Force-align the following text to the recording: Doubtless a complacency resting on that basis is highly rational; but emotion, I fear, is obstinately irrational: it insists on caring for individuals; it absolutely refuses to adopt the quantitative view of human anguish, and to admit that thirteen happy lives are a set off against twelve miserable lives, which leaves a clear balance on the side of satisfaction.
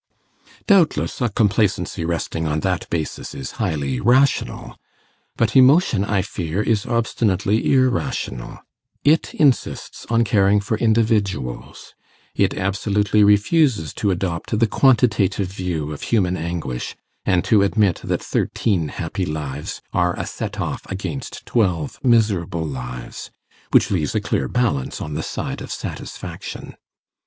Doubtless 0.65 1.21
a 1.21 1.29
complacency 1.29 2.03
resting 2.03 2.47
on 2.47 2.61
that 2.61 2.89
basis 2.89 3.35
is 3.35 3.51
highly 3.61 3.99
rational; 3.99 4.75
but 5.37 5.55
emotion, 5.55 6.03
I 6.03 6.23
fear, 6.23 6.59
is 6.63 6.87
obstinately 6.87 7.71
irrational: 7.71 8.57
it 9.03 9.35
insists 9.35 10.07
on 10.09 10.23
caring 10.23 10.59
for 10.59 10.75
individuals; 10.79 11.93
it 12.33 12.55
absolutely 12.55 13.23
refuses 13.23 13.93
to 13.93 14.09
adopt 14.09 14.57
the 14.57 14.65
quantitative 14.65 15.49
view 15.49 15.91
of 15.91 16.01
human 16.01 16.35
anguish, 16.35 16.95
and 17.23 17.43
to 17.43 17.61
admit 17.61 18.01
that 18.03 18.23
thirteen 18.23 18.87
happy 18.87 19.27
lives 19.27 19.83
are 19.93 20.19
a 20.19 20.25
set 20.25 20.59
off 20.59 20.83
against 20.89 21.45
twelve 21.45 22.03
miserable 22.03 22.65
lives, 22.65 23.29
which 23.69 23.91
leaves 23.91 24.15
a 24.15 24.19
clear 24.19 24.47
balance 24.47 24.99
on 24.99 25.13
the 25.13 25.21
side 25.21 25.61
of 25.61 25.71
satisfaction. 25.71 26.73